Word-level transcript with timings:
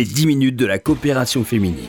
les 0.00 0.06
10 0.06 0.24
minutes 0.24 0.56
de 0.56 0.64
la 0.64 0.78
coopération 0.78 1.44
féminine. 1.44 1.84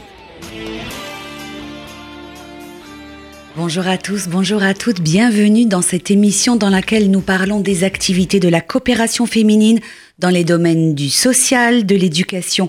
Bonjour 3.56 3.88
à 3.88 3.98
tous, 3.98 4.28
bonjour 4.28 4.64
à 4.64 4.74
toutes, 4.74 5.00
bienvenue 5.00 5.66
dans 5.66 5.82
cette 5.82 6.12
émission 6.12 6.58
dans 6.58 6.70
laquelle 6.70 7.10
nous 7.10 7.22
parlons 7.22 7.62
des 7.62 7.86
activités 7.86 8.42
de 8.42 8.50
la 8.50 8.60
coopération 8.60 9.26
féminine 9.26 9.80
dans 10.20 10.30
les 10.30 10.44
domaines 10.44 10.94
du 10.94 11.10
social, 11.10 11.86
de 11.86 11.96
l'éducation 11.96 12.68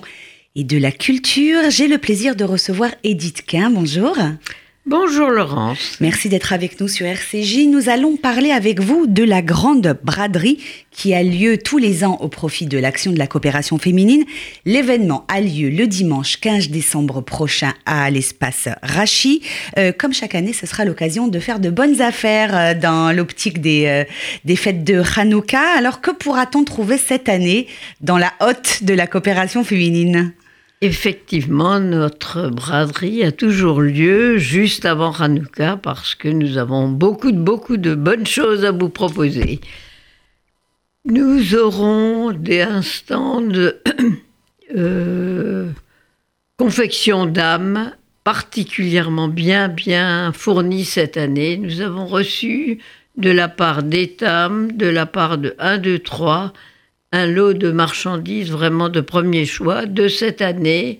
et 0.55 0.63
de 0.63 0.77
la 0.77 0.93
culture. 0.93 1.69
J'ai 1.69 1.89
le 1.89 1.97
plaisir 1.97 2.37
de 2.37 2.45
recevoir 2.45 2.91
Edith 3.03 3.43
Quin, 3.45 3.69
bonjour. 3.69 4.15
Bonjour 4.85 5.29
Laurence. 5.29 5.95
Merci 6.01 6.27
d'être 6.27 6.51
avec 6.51 6.81
nous 6.81 6.89
sur 6.89 7.05
RCJ. 7.05 7.67
Nous 7.67 7.87
allons 7.87 8.17
parler 8.17 8.51
avec 8.51 8.81
vous 8.81 9.07
de 9.07 9.23
la 9.23 9.41
grande 9.41 9.97
braderie 10.03 10.59
qui 10.91 11.13
a 11.13 11.23
lieu 11.23 11.57
tous 11.57 11.77
les 11.77 12.03
ans 12.03 12.17
au 12.19 12.27
profit 12.27 12.65
de 12.65 12.77
l'action 12.77 13.13
de 13.13 13.17
la 13.17 13.25
coopération 13.25 13.77
féminine. 13.77 14.25
L'événement 14.65 15.23
a 15.29 15.39
lieu 15.39 15.69
le 15.69 15.87
dimanche 15.87 16.35
15 16.41 16.67
décembre 16.67 17.21
prochain 17.21 17.71
à 17.85 18.09
l'espace 18.09 18.67
Rachi. 18.81 19.41
Euh, 19.77 19.93
comme 19.97 20.13
chaque 20.13 20.35
année, 20.35 20.51
ce 20.51 20.67
sera 20.67 20.83
l'occasion 20.83 21.29
de 21.29 21.39
faire 21.39 21.61
de 21.61 21.69
bonnes 21.69 22.01
affaires 22.01 22.53
euh, 22.53 22.73
dans 22.73 23.15
l'optique 23.15 23.61
des, 23.61 23.85
euh, 23.85 24.03
des 24.43 24.57
fêtes 24.57 24.83
de 24.83 25.01
Hanouka. 25.15 25.61
Alors 25.77 26.01
que 26.01 26.11
pourra-t-on 26.11 26.65
trouver 26.65 26.97
cette 26.97 27.29
année 27.29 27.67
dans 28.01 28.17
la 28.17 28.33
hotte 28.41 28.83
de 28.83 28.93
la 28.93 29.07
coopération 29.07 29.63
féminine? 29.63 30.33
Effectivement, 30.83 31.79
notre 31.79 32.49
braderie 32.49 33.23
a 33.23 33.31
toujours 33.31 33.79
lieu 33.79 34.37
juste 34.37 34.83
avant 34.83 35.13
Hanouka 35.13 35.77
parce 35.77 36.13
que 36.13 36.27
nous 36.27 36.57
avons 36.57 36.89
beaucoup 36.89 37.31
de, 37.31 37.95
bonnes 37.95 38.27
choses 38.27 38.65
à 38.65 38.71
vous 38.73 38.89
proposer. 38.89 39.61
Nous 41.05 41.55
aurons 41.55 42.33
des 42.33 42.63
instants 42.63 43.39
de 43.39 43.81
euh, 44.75 45.69
confection 46.57 47.27
d'âme 47.27 47.93
particulièrement 48.25 49.29
bien, 49.29 49.69
bien 49.69 50.33
fournis 50.33 50.83
cette 50.83 51.15
année. 51.15 51.55
Nous 51.55 51.79
avons 51.79 52.07
reçu 52.07 52.79
de 53.15 53.29
la 53.29 53.47
part 53.47 53.83
d'Etam, 53.83 54.73
de 54.73 54.87
la 54.87 55.05
part 55.05 55.37
de 55.37 55.55
1, 55.59 55.77
2, 55.77 55.99
3, 55.99 56.51
un 57.13 57.27
lot 57.27 57.53
de 57.53 57.71
marchandises 57.71 58.49
vraiment 58.49 58.89
de 58.89 58.99
premier 58.99 59.45
choix 59.45 59.85
de 59.85 60.07
cette 60.07 60.41
année, 60.41 60.99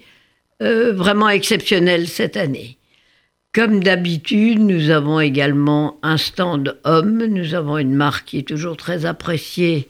euh, 0.61 0.93
vraiment 0.93 1.27
exceptionnel 1.27 2.07
cette 2.07 2.37
année. 2.37 2.77
Comme 3.51 3.83
d'habitude, 3.83 4.59
nous 4.59 4.91
avons 4.91 5.19
également 5.19 5.97
un 6.03 6.17
stand 6.17 6.79
homme. 6.83 7.25
Nous 7.25 7.55
avons 7.55 7.79
une 7.79 7.95
marque 7.95 8.25
qui 8.27 8.37
est 8.37 8.47
toujours 8.47 8.77
très 8.77 9.05
appréciée, 9.05 9.87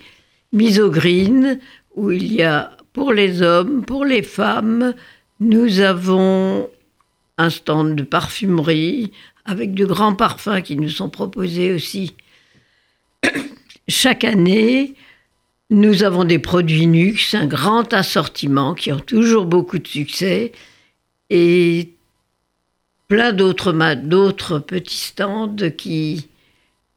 Misogreen, 0.53 1.59
où 1.95 2.11
il 2.11 2.33
y 2.33 2.41
a 2.41 2.71
pour 2.93 3.11
les 3.11 3.41
hommes, 3.41 3.83
pour 3.83 4.05
les 4.05 4.23
femmes. 4.23 4.93
Nous 5.41 5.81
avons 5.81 6.69
un 7.37 7.49
stand 7.49 7.95
de 7.95 8.03
parfumerie 8.03 9.11
avec 9.43 9.73
de 9.73 9.85
grands 9.85 10.15
parfums 10.15 10.61
qui 10.63 10.77
nous 10.77 10.89
sont 10.89 11.09
proposés 11.09 11.73
aussi 11.73 12.15
chaque 13.89 14.23
année. 14.23 14.95
Nous 15.69 16.03
avons 16.03 16.23
des 16.23 16.39
produits 16.39 16.87
Nux, 16.87 17.33
un 17.33 17.47
grand 17.47 17.93
assortiment 17.93 18.73
qui 18.73 18.91
ont 18.91 18.99
toujours 18.99 19.45
beaucoup 19.45 19.79
de 19.79 19.87
succès 19.87 20.51
et 21.29 21.93
plein 23.07 23.33
d'autres 23.33 24.59
petits 24.59 24.97
stands 24.97 25.55
qui 25.77 26.27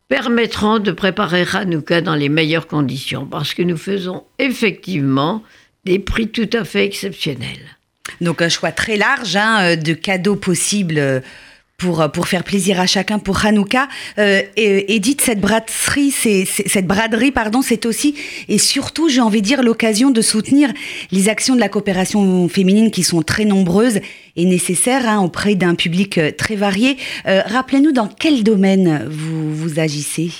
permettront 0.09 0.79
de 0.79 0.93
préparer 0.93 1.45
Hanouka 1.53 2.01
dans 2.01 2.15
les 2.15 2.29
meilleures 2.29 2.67
conditions 2.67 3.27
parce 3.27 3.55
que 3.55 3.63
nous 3.63 3.77
faisons 3.77 4.25
effectivement 4.39 5.43
des 5.85 5.99
prix 5.99 6.29
tout 6.29 6.51
à 6.53 6.65
fait 6.65 6.85
exceptionnels. 6.85 7.77
Donc 8.21 8.43
un 8.43 8.49
choix 8.49 8.73
très 8.73 8.97
large 8.97 9.37
hein, 9.37 9.77
de 9.77 9.93
cadeaux 9.95 10.37
possibles 10.37 10.99
euh, 10.99 11.21
pour, 11.77 12.01
euh, 12.01 12.09
pour 12.09 12.29
faire 12.29 12.45
plaisir 12.45 12.81
à 12.81 12.87
chacun 12.87 13.19
pour 13.19 13.45
Hanouka. 13.45 13.89
Euh, 14.19 14.43
et, 14.57 14.95
Edith, 14.95 15.21
cette 15.21 15.41
braderie, 15.41 16.11
c'est, 16.11 16.45
cette 16.45 16.87
braderie, 16.87 17.31
pardon, 17.31 17.63
c'est 17.63 17.87
aussi 17.87 18.15
et 18.49 18.59
surtout, 18.59 19.09
j'ai 19.09 19.21
envie 19.21 19.43
de 19.43 19.47
dire, 19.47 19.63
l'occasion 19.63 20.11
de 20.11 20.21
soutenir 20.21 20.71
les 21.11 21.29
actions 21.29 21.55
de 21.55 21.61
la 21.61 21.69
coopération 21.69 22.49
féminine 22.49 22.91
qui 22.91 23.03
sont 23.03 23.23
très 23.23 23.45
nombreuses 23.45 24.01
et 24.37 24.45
nécessaires 24.45 25.09
hein, 25.09 25.21
auprès 25.21 25.55
d'un 25.55 25.75
public 25.75 26.19
euh, 26.19 26.31
très 26.37 26.57
varié. 26.57 26.97
Euh, 27.27 27.43
rappelez-nous 27.47 27.93
dans 27.93 28.09
quel 28.09 28.43
domaine 28.43 29.07
vous, 29.09 29.55
vous 29.55 29.79
agissez? 29.79 30.31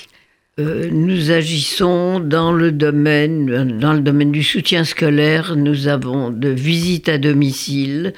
Nous 0.59 1.29
agissons 1.29 2.19
dans 2.19 2.51
le 2.51 2.71
domaine 2.71 3.77
dans 3.77 3.93
le 3.93 3.99
domaine 3.99 4.31
du 4.31 4.41
soutien 4.41 4.85
scolaire. 4.85 5.55
Nous 5.55 5.87
avons 5.87 6.31
de 6.31 6.49
visites 6.49 7.09
à 7.09 7.19
domicile, 7.19 8.13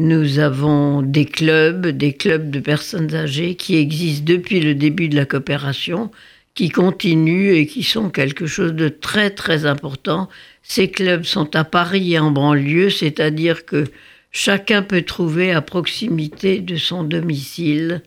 nous 0.00 0.38
avons 0.38 1.02
des 1.02 1.26
clubs, 1.26 1.86
des 1.88 2.14
clubs 2.14 2.50
de 2.50 2.58
personnes 2.58 3.14
âgées 3.14 3.54
qui 3.54 3.76
existent 3.76 4.24
depuis 4.24 4.60
le 4.60 4.74
début 4.74 5.10
de 5.10 5.16
la 5.16 5.26
coopération, 5.26 6.10
qui 6.54 6.70
continuent 6.70 7.52
et 7.52 7.66
qui 7.66 7.82
sont 7.82 8.08
quelque 8.08 8.46
chose 8.46 8.72
de 8.72 8.88
très 8.88 9.28
très 9.28 9.66
important. 9.66 10.30
Ces 10.62 10.90
clubs 10.90 11.24
sont 11.24 11.54
à 11.54 11.64
Paris 11.64 12.14
et 12.14 12.18
en 12.18 12.30
banlieue, 12.30 12.88
c'est-à-dire 12.88 13.66
que 13.66 13.84
chacun 14.32 14.82
peut 14.82 15.02
trouver 15.02 15.52
à 15.52 15.60
proximité 15.60 16.60
de 16.60 16.76
son 16.76 17.04
domicile 17.04 18.02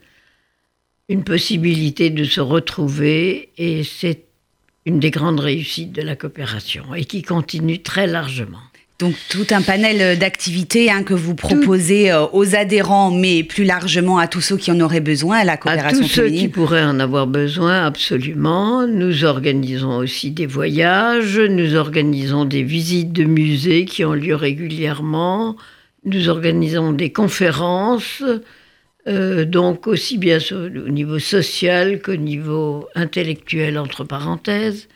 une 1.10 1.24
possibilité 1.24 2.10
de 2.10 2.24
se 2.24 2.42
retrouver 2.42 3.50
et 3.60 3.84
c'est 3.84 4.24
une 4.88 5.00
des 5.00 5.12
grandes 5.12 5.42
réussites 5.42 5.92
de 5.92 6.02
la 6.02 6.16
coopération 6.16 6.96
et 6.96 7.06
qui 7.06 7.22
continue 7.22 7.84
très 7.84 8.08
largement. 8.08 8.73
Donc 9.04 9.16
tout 9.28 9.48
un 9.50 9.62
panel 9.62 10.18
d'activités 10.18 10.90
hein, 10.90 11.04
que 11.04 11.14
vous 11.14 11.36
proposez 11.36 12.10
euh, 12.10 12.26
aux 12.32 12.56
adhérents, 12.56 13.12
mais 13.12 13.44
plus 13.44 13.66
largement 13.66 14.18
à 14.18 14.30
tous 14.30 14.40
ceux 14.40 14.56
qui 14.56 14.72
en 14.72 14.80
auraient 14.80 15.02
besoin, 15.02 15.40
à 15.40 15.44
la 15.44 15.58
coopération 15.58 16.00
à 16.00 16.02
tous 16.04 16.08
ceux 16.08 16.30
qui 16.30 16.48
pourraient 16.48 16.86
en 16.86 17.02
avoir 17.02 17.28
besoin, 17.28 17.86
absolument. 17.86 18.88
Nous 18.88 19.26
organisons 19.26 19.98
aussi 19.98 20.32
des 20.32 20.46
voyages, 20.46 21.38
nous 21.38 21.76
organisons 21.76 22.46
des 22.46 22.64
visites 22.64 23.12
de 23.12 23.26
musées 23.26 23.84
qui 23.84 24.06
ont 24.06 24.14
lieu 24.14 24.36
régulièrement, 24.36 25.58
nous 26.06 26.30
organisons 26.30 26.94
des 26.94 27.12
conférences, 27.12 28.24
euh, 29.10 29.44
donc 29.44 29.86
aussi 29.86 30.18
bien 30.18 30.38
au 30.50 30.88
niveau 30.88 31.20
social 31.20 32.02
qu'au 32.02 32.16
niveau 32.16 32.88
intellectuel, 32.96 33.78
entre 33.78 34.06
parenthèses. 34.06 34.88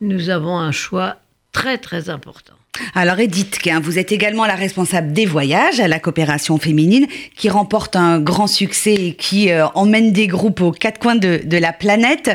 Nous 0.00 0.30
avons 0.30 0.58
un 0.58 0.72
choix 0.72 1.18
très 1.52 1.78
très 1.78 2.10
important. 2.10 2.54
Alors 2.94 3.18
Edith, 3.18 3.58
vous 3.82 3.98
êtes 3.98 4.12
également 4.12 4.46
la 4.46 4.54
responsable 4.54 5.12
des 5.12 5.26
voyages 5.26 5.78
à 5.78 5.88
la 5.88 5.98
coopération 5.98 6.58
féminine 6.58 7.06
qui 7.36 7.50
remporte 7.50 7.96
un 7.96 8.18
grand 8.18 8.46
succès 8.46 8.94
et 8.94 9.14
qui 9.14 9.50
euh, 9.50 9.66
emmène 9.74 10.12
des 10.12 10.26
groupes 10.26 10.62
aux 10.62 10.72
quatre 10.72 10.98
coins 10.98 11.14
de, 11.14 11.58
la 11.58 11.72
planète. 11.74 12.30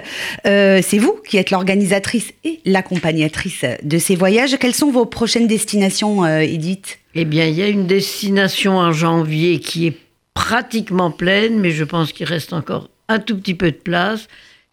Euh, 0.45 0.81
c'est 0.83 0.99
vous 0.99 1.19
qui 1.27 1.37
êtes 1.37 1.49
l'organisatrice 1.49 2.33
et 2.43 2.59
l'accompagnatrice 2.65 3.65
de 3.81 3.97
ces 3.97 4.15
voyages. 4.15 4.57
Quelles 4.59 4.75
sont 4.75 4.91
vos 4.91 5.07
prochaines 5.07 5.47
destinations, 5.47 6.23
euh, 6.23 6.39
Edith? 6.39 6.99
Eh 7.15 7.25
bien, 7.25 7.45
il 7.45 7.55
y 7.55 7.63
a 7.63 7.67
une 7.67 7.87
destination 7.87 8.77
en 8.77 8.91
janvier 8.91 9.59
qui 9.59 9.87
est 9.87 9.97
pratiquement 10.35 11.09
pleine, 11.09 11.59
mais 11.59 11.71
je 11.71 11.83
pense 11.83 12.13
qu'il 12.13 12.27
reste 12.27 12.53
encore 12.53 12.89
un 13.09 13.17
tout 13.17 13.37
petit 13.37 13.55
peu 13.55 13.71
de 13.71 13.77
place. 13.77 14.27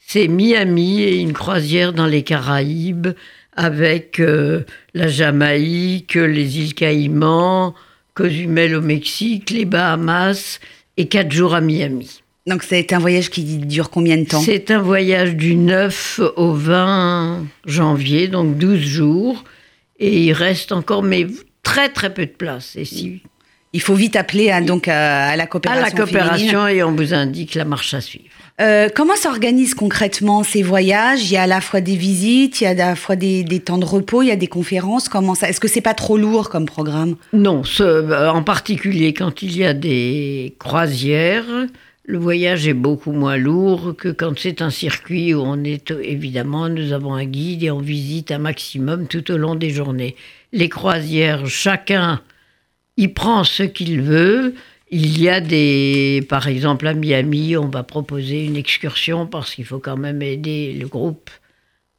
C'est 0.07 0.29
Miami 0.29 1.01
et 1.01 1.17
une 1.21 1.33
croisière 1.33 1.95
dans 1.95 2.07
les 2.07 2.23
Caraïbes 2.23 3.09
avec 3.57 4.21
euh, 4.21 4.65
la 4.95 5.09
Jamaïque, 5.09 6.15
les 6.15 6.59
îles 6.59 6.75
Caïmans, 6.75 7.75
Cozumel 8.15 8.77
au 8.77 8.81
Mexique, 8.81 9.51
les 9.51 9.65
Bahamas 9.65 10.61
et 10.97 11.07
quatre 11.09 11.33
jours 11.33 11.55
à 11.55 11.61
Miami. 11.61 12.23
Donc 12.47 12.63
c'est 12.63 12.93
un 12.93 12.99
voyage 12.99 13.31
qui 13.31 13.43
dure 13.43 13.91
combien 13.91 14.19
de 14.19 14.25
temps? 14.25 14.41
C'est 14.41 14.71
un 14.71 14.81
voyage 14.81 15.35
du 15.35 15.57
9 15.57 16.21
au 16.37 16.53
20 16.53 17.47
janvier, 17.65 18.29
donc 18.29 18.59
12 18.59 18.79
jours. 18.79 19.45
Et 19.99 20.25
il 20.25 20.33
reste 20.33 20.73
encore, 20.73 21.03
mais 21.03 21.27
très 21.63 21.89
très 21.89 22.13
peu 22.13 22.27
de 22.27 22.33
place. 22.33 22.77
Et 22.77 22.85
si... 22.85 23.23
Il 23.75 23.81
faut 23.81 23.95
vite 23.95 24.15
appeler 24.15 24.53
hein, 24.53 24.63
donc 24.63 24.87
à, 24.87 25.35
la 25.35 25.47
coopération. 25.49 25.83
À 25.83 25.85
la 25.85 25.91
coopération 25.91 26.69
et 26.69 26.85
on 26.85 26.93
vous 26.93 27.13
indique 27.13 27.57
la 27.57 27.65
marche 27.65 27.93
à 27.93 28.01
suivre. 28.01 28.27
Euh, 28.61 28.89
comment 28.95 29.17
s'organisent 29.17 29.75
concrètement 29.75 30.45
ces 30.45 30.63
voyages? 30.63 31.29
Il 31.29 31.33
y 31.33 31.37
a 31.37 31.43
à 31.43 31.47
la 31.49 31.61
fois 31.61 31.81
des 31.81 31.97
visites, 31.97 32.61
il 32.61 32.65
y 32.65 32.67
a 32.69 32.71
à 32.71 32.75
la 32.75 32.95
fois 32.95 33.17
des, 33.17 33.45
temps 33.65 33.79
de 33.79 33.85
repos, 33.85 34.23
il 34.23 34.29
y 34.29 34.31
a 34.31 34.37
des 34.37 34.47
conférences? 34.47 35.09
Comment 35.09 35.35
ça? 35.35 35.49
Est-ce 35.49 35.59
que 35.59 35.67
c'est 35.67 35.81
pas 35.81 35.93
trop 35.93 36.17
lourd 36.17 36.51
comme 36.51 36.67
programme? 36.67 37.17
Non, 37.33 37.63
euh, 37.81 38.29
en 38.29 38.45
particulier 38.45 39.13
quand 39.13 39.43
il 39.43 39.57
y 39.57 39.65
a 39.65 39.75
des 39.75 40.55
croisières, 40.61 41.67
le 42.05 42.19
voyage 42.19 42.69
est 42.69 42.75
beaucoup 42.75 43.11
moins 43.11 43.37
lourd 43.37 43.97
que 43.99 44.11
quand 44.11 44.39
c'est 44.39 44.63
un 44.63 44.71
circuit 44.71 45.35
où 45.35 45.41
on 45.41 45.65
est 45.65 45.91
évidemment, 45.91 46.69
nous 46.69 46.93
avons 46.93 47.15
un 47.15 47.25
guide 47.25 47.65
et 47.65 47.73
on 47.73 47.81
visite 47.81 48.31
un 48.31 48.39
maximum 48.39 49.09
tout 49.09 49.33
au 49.33 49.37
long 49.37 49.57
des 49.57 49.71
journées. 49.71 50.15
Les 50.53 50.69
croisières, 50.69 51.49
chacun 51.49 52.21
y 52.97 53.09
prend 53.09 53.45
ce 53.45 53.63
qu'il 53.63 54.01
veut. 54.03 54.55
Il 54.91 55.21
y 55.21 55.29
a 55.29 55.41
des, 55.41 56.25
par 56.29 56.47
exemple 56.47 56.87
à 56.87 56.95
Miami, 56.95 57.57
on 57.57 57.69
va 57.69 57.83
proposer 57.83 58.45
une 58.45 58.57
excursion 58.57 59.27
parce 59.27 59.55
qu'il 59.55 59.65
faut 59.65 59.81
quand 59.81 59.97
même 59.97 60.23
aider 60.23 60.77
le 60.79 60.87
groupe 60.87 61.31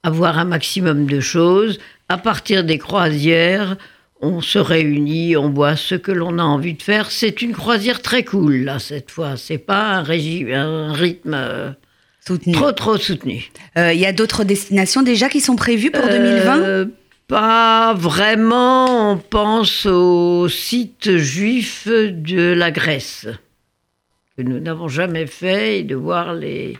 à 0.03 0.09
voir 0.09 0.37
un 0.37 0.45
maximum 0.45 1.05
de 1.07 1.19
choses. 1.19 1.79
À 2.09 2.17
partir 2.17 2.63
des 2.63 2.77
croisières, 2.77 3.75
on 4.21 4.39
se 4.39 4.59
réunit, 4.59 5.35
on 5.35 5.49
voit 5.49 5.75
ce 5.75 5.95
que 5.95 6.11
l'on 6.11 6.39
a 6.39 6.43
envie 6.43 6.75
de 6.75 6.81
faire. 6.83 7.11
C'est 7.11 7.41
une 7.41 7.53
croisière 7.53 8.01
très 8.01 8.23
cool, 8.23 8.57
là, 8.63 8.79
cette 8.79 9.11
fois. 9.11 9.35
C'est 9.35 9.57
pas 9.57 9.97
un, 9.97 10.05
un 10.53 10.93
rythme 10.93 11.75
Soutenu. 12.25 12.53
trop, 12.53 12.71
trop 12.71 12.97
soutenu. 12.97 13.51
Euh, 13.77 13.93
Il 13.93 13.99
y 13.99 14.05
a 14.05 14.13
d'autres 14.13 14.43
destinations 14.43 15.03
déjà 15.03 15.27
qui 15.27 15.41
sont 15.41 15.55
prévues 15.55 15.91
pour 15.91 16.07
2020 16.07 16.59
Euh, 16.59 16.85
Pas 17.27 17.93
vraiment. 17.95 19.13
On 19.13 19.17
pense 19.17 19.85
au 19.87 20.47
site 20.47 21.17
juif 21.17 21.87
de 21.87 22.53
la 22.53 22.69
Grèce, 22.71 23.27
que 24.37 24.43
nous 24.43 24.59
n'avons 24.59 24.87
jamais 24.87 25.25
fait, 25.25 25.79
et 25.79 25.83
de 25.83 25.95
voir 25.95 26.33
les. 26.35 26.77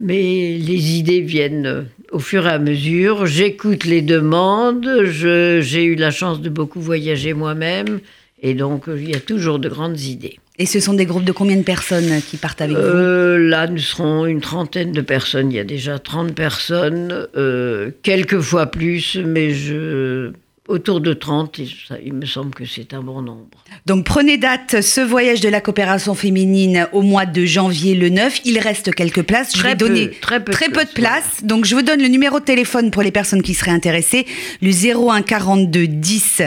Mais 0.00 0.58
les 0.58 0.96
idées 0.98 1.20
viennent 1.20 1.86
au 2.12 2.18
fur 2.18 2.46
et 2.46 2.50
à 2.50 2.58
mesure. 2.58 3.26
J'écoute 3.26 3.84
les 3.84 4.02
demandes. 4.02 5.02
J'ai 5.04 5.84
eu 5.84 5.94
la 5.94 6.10
chance 6.10 6.40
de 6.40 6.48
beaucoup 6.48 6.80
voyager 6.80 7.34
moi-même. 7.34 8.00
Et 8.46 8.52
donc, 8.52 8.88
euh, 8.88 9.00
il 9.00 9.10
y 9.10 9.16
a 9.16 9.20
toujours 9.20 9.58
de 9.58 9.70
grandes 9.70 9.98
idées. 10.02 10.38
Et 10.58 10.66
ce 10.66 10.78
sont 10.78 10.92
des 10.92 11.06
groupes 11.06 11.24
de 11.24 11.32
combien 11.32 11.56
de 11.56 11.62
personnes 11.62 12.20
qui 12.20 12.36
partent 12.36 12.60
avec 12.60 12.76
vous 12.76 12.82
Euh, 12.82 13.38
là, 13.38 13.66
nous 13.66 13.78
serons 13.78 14.26
une 14.26 14.42
trentaine 14.42 14.92
de 14.92 15.00
personnes. 15.00 15.50
Il 15.50 15.56
y 15.56 15.58
a 15.58 15.64
déjà 15.64 15.98
30 15.98 16.34
personnes, 16.34 17.26
euh, 17.36 17.90
quelquefois 18.02 18.66
plus, 18.66 19.16
mais 19.16 19.50
je... 19.50 20.30
autour 20.68 21.00
de 21.00 21.14
30, 21.14 21.58
et 21.58 21.68
ça, 21.88 21.96
il 22.04 22.12
me 22.12 22.26
semble 22.26 22.54
que 22.54 22.66
c'est 22.66 22.92
un 22.92 23.02
bon 23.02 23.22
nombre. 23.22 23.64
Donc 23.86 24.04
prenez 24.04 24.36
date, 24.36 24.82
ce 24.82 25.00
voyage 25.00 25.40
de 25.40 25.48
la 25.48 25.62
coopération 25.62 26.14
féminine 26.14 26.86
au 26.92 27.00
mois 27.00 27.26
de 27.26 27.46
janvier 27.46 27.94
le 27.94 28.10
9. 28.10 28.40
Il 28.44 28.58
reste 28.58 28.94
quelques 28.94 29.22
places. 29.22 29.52
Je 29.54 29.58
Très 29.58 29.70
vais 29.70 29.76
peu, 29.76 29.88
donner 29.88 30.10
très 30.10 30.44
peu 30.44 30.52
de 30.52 30.56
peu 30.56 30.66
de 30.66 30.74
places, 30.74 30.92
places. 30.92 31.44
Donc 31.44 31.64
je 31.64 31.74
vous 31.74 31.82
donne 31.82 32.00
le 32.00 32.08
numéro 32.08 32.40
de 32.40 32.44
téléphone 32.44 32.90
pour 32.90 33.02
les 33.02 33.10
personnes 33.10 33.42
qui 33.42 33.54
seraient 33.54 33.72
intéressées. 33.72 34.26
Le 34.62 34.70
01 34.70 35.22
42 35.22 35.86
10 35.86 36.42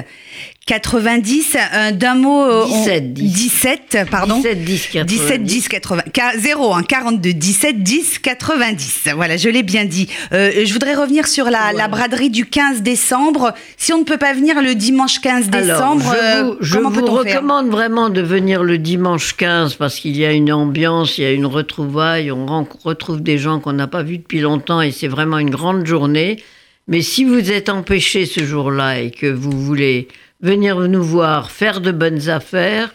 90. 0.68 1.56
Euh, 1.74 1.92
D'un 1.92 2.16
mot... 2.16 2.44
euh, 2.44 2.66
on- 2.70 2.84
17, 2.84 3.14
10. 3.14 3.24
17, 3.32 3.98
pardon. 4.12 4.36
17 4.36 4.64
10 4.64 4.88
90. 4.92 5.18
17 5.20 5.44
10 5.44 5.68
80 5.70 6.04
Ca- 6.16 6.34
01 6.38 6.84
42 6.84 7.34
17 7.34 7.82
10 7.84 8.20
90 8.20 9.08
voilà 9.16 9.38
je 9.38 9.50
l'ai 9.50 9.64
bien 9.64 9.86
dit 9.86 10.08
Euh, 10.34 10.66
je 10.66 10.74
voudrais 10.74 10.94
revenir 10.94 11.28
sur 11.28 11.46
la, 11.50 11.74
la 11.74 11.88
braderie 11.88 12.30
du 12.30 12.46
15 12.46 12.82
décembre 12.82 13.54
si 13.78 13.94
on 13.94 14.00
ne 14.00 14.04
peut 14.04 14.18
pas 14.18 14.34
venir 14.34 14.62
le 14.62 14.76
dimanche 14.76 15.20
15 15.22 15.50
Alors, 15.54 15.78
décembre 15.98 16.14
je 16.14 16.24
euh, 16.24 16.44
vous, 16.44 16.56
je 16.62 16.78
vous 16.80 17.06
recommande 17.06 17.70
vraiment 17.70 18.10
de 18.10 18.22
venir 18.22 18.64
le 18.64 18.78
dimanche 18.78 19.36
15 19.38 19.76
parce 19.76 19.96
qu'il 19.96 20.16
y 20.18 20.26
a 20.26 20.32
une 20.34 20.52
ambiance, 20.52 21.18
il 21.18 21.24
y 21.24 21.26
a 21.28 21.32
une 21.32 21.46
retrouvaille, 21.46 22.32
on 22.32 22.46
retrouve 22.84 23.22
des 23.22 23.38
gens 23.38 23.60
qu'on 23.60 23.74
n'a 23.74 23.88
pas 23.88 24.04
vus 24.04 24.18
depuis 24.18 24.42
longtemps 24.42 24.82
et 24.82 24.92
c'est 24.92 25.08
vraiment 25.08 25.38
une 25.40 25.50
grande 25.50 25.86
journée. 25.86 26.44
Mais 26.90 27.02
si 27.02 27.24
vous 27.26 27.52
êtes 27.52 27.70
empêché 27.70 28.26
ce 28.26 28.44
jour-là 28.44 29.00
et 29.00 29.12
que 29.12 29.28
vous 29.28 29.52
voulez 29.52 30.08
venir 30.42 30.80
nous 30.80 31.04
voir, 31.04 31.52
faire 31.52 31.82
de 31.82 31.92
bonnes 31.92 32.30
affaires, 32.30 32.94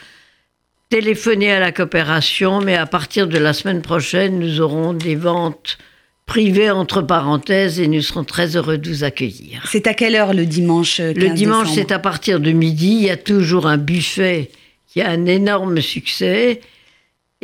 téléphonez 0.89 1.53
à 1.53 1.61
la 1.61 1.73
coopération, 1.73 2.61
mais 2.61 2.77
à 2.77 2.87
partir 2.87 3.27
de 3.27 3.39
la 3.39 3.53
semaine 3.53 3.83
prochaine, 3.83 4.39
nous 4.39 4.61
aurons 4.61 4.93
des 4.93 5.17
ventes 5.17 5.79
privées 6.27 6.71
entre 6.71 7.03
parenthèses 7.03 7.81
et 7.81 7.89
nous 7.89 8.03
serons 8.03 8.25
très 8.25 8.57
heureux 8.57 8.79
de 8.79 8.89
vous 8.89 9.05
accueillir. 9.05 9.65
c'est 9.67 9.87
à 9.87 9.95
quelle 9.95 10.15
heure 10.15 10.35
le 10.35 10.47
dimanche 10.47 11.01
euh, 11.01 11.13
15 11.13 11.23
Le 11.23 11.31
dimanche, 11.31 11.69
c'est 11.73 11.93
à 11.93 11.99
partir 11.99 12.41
de 12.41 12.53
midi. 12.53 12.99
Il 13.01 13.05
y 13.05 13.11
a 13.11 13.17
toujours 13.17 13.67
un 13.67 13.77
buffet 13.77 14.51
qui 14.87 15.01
a 15.01 15.11
un 15.11 15.27
énorme 15.27 15.81
succès. 15.81 16.61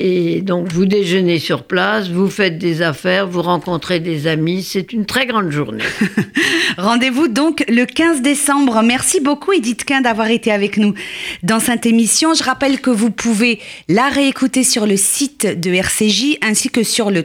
Et 0.00 0.42
donc, 0.42 0.72
vous 0.72 0.86
déjeunez 0.86 1.40
sur 1.40 1.64
place, 1.64 2.08
vous 2.08 2.28
faites 2.28 2.56
des 2.56 2.82
affaires, 2.82 3.26
vous 3.26 3.42
rencontrez 3.42 3.98
des 3.98 4.28
amis. 4.28 4.62
C'est 4.62 4.92
une 4.92 5.06
très 5.06 5.26
grande 5.26 5.50
journée. 5.50 5.82
Rendez-vous 6.78 7.26
donc 7.26 7.64
le 7.68 7.84
15 7.84 8.22
décembre. 8.22 8.80
Merci 8.84 9.18
beaucoup 9.20 9.52
Edith 9.52 9.84
Quin 9.84 10.00
d'avoir 10.00 10.30
été 10.30 10.52
avec 10.52 10.76
nous 10.76 10.94
dans 11.42 11.58
cette 11.58 11.84
émission. 11.84 12.32
Je 12.32 12.44
rappelle 12.44 12.80
que 12.80 12.90
vous 12.90 13.10
pouvez 13.10 13.58
la 13.88 14.08
réécouter 14.08 14.62
sur 14.62 14.86
le 14.86 14.96
site 14.96 15.60
de 15.60 15.72
RCJ 15.72 16.38
ainsi 16.42 16.70
que 16.70 16.84
sur 16.84 17.10
le 17.10 17.24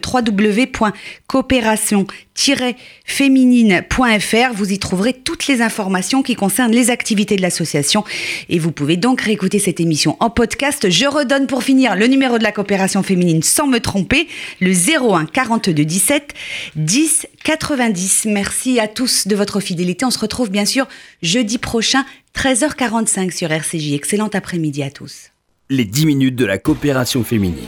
www.coopération-féminine.fr. 2.36 4.54
Vous 4.54 4.72
y 4.72 4.80
trouverez 4.80 5.14
toutes 5.14 5.48
les 5.48 5.62
informations 5.62 6.24
qui 6.24 6.36
concernent 6.36 6.72
les 6.72 6.90
activités 6.90 7.36
de 7.36 7.42
l'association 7.42 8.04
et 8.50 8.60
vous 8.60 8.72
pouvez 8.72 8.98
donc 8.98 9.22
réécouter 9.22 9.60
cette 9.60 9.80
émission 9.80 10.18
en 10.20 10.30
podcast. 10.30 10.90
Je 10.90 11.06
redonne 11.06 11.48
pour 11.48 11.64
finir 11.64 11.96
le 11.96 12.08
numéro 12.08 12.38
de 12.38 12.44
la 12.44 12.52
coopération 12.52 13.04
féminine 13.04 13.44
sans 13.44 13.68
me 13.68 13.80
tromper, 13.80 14.28
le 14.60 14.72
01 14.72 15.26
42 15.26 15.86
17 15.86 16.34
10 16.76 17.28
90. 17.44 18.26
Merci 18.26 18.80
à 18.80 18.88
tous 18.88 19.28
de 19.28 19.36
votre 19.36 19.60
fidélité. 19.60 20.06
On 20.06 20.12
se 20.12 20.20
retrouve 20.20 20.50
bien 20.50 20.66
sûr 20.66 20.88
jeudi 21.22 21.58
prochain, 21.58 22.06
13h45 22.36 23.32
sur 23.32 23.52
RCJ. 23.52 23.94
Excellent 23.94 24.30
après-midi 24.34 24.84
à 24.84 24.90
tous. 24.90 25.30
Les 25.70 25.86
10 25.86 26.06
minutes 26.06 26.36
de 26.36 26.46
la 26.46 26.58
coopération 26.58 27.24
féminine. 27.24 27.68